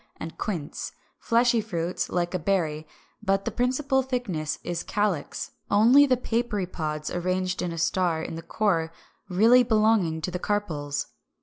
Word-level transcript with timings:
374), 0.17 0.25
and 0.25 0.37
quince; 0.63 0.91
fleshy 1.19 1.61
fruits, 1.61 2.09
like 2.09 2.33
a 2.33 2.39
berry, 2.39 2.87
but 3.21 3.45
the 3.45 3.51
principal 3.51 4.01
thickness 4.01 4.57
is 4.63 4.81
calyx, 4.81 5.51
only 5.69 6.07
the 6.07 6.17
papery 6.17 6.65
pods 6.65 7.11
arranged 7.11 7.61
like 7.61 7.71
a 7.71 7.77
star 7.77 8.23
in 8.23 8.33
the 8.33 8.41
core 8.41 8.91
really 9.29 9.61
belonging 9.61 10.19
to 10.19 10.31
the 10.31 10.39
carpels. 10.39 11.05